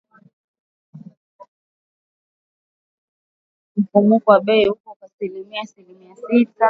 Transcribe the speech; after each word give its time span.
Mfumuko 3.77 4.31
wa 4.31 4.39
bei 4.39 4.69
uko 4.69 4.97
asilimia 5.01 5.61
kwa 5.61 5.61
asilimia 5.63 6.15
sita 6.15 6.59